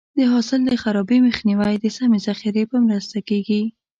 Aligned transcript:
د 0.17 0.19
حاصل 0.31 0.59
د 0.65 0.71
خرابي 0.83 1.17
مخنیوی 1.27 1.75
د 1.79 1.85
سمې 1.97 2.19
ذخیرې 2.27 2.63
په 2.71 2.77
مرسته 2.87 3.17
کېږي. 3.29 3.61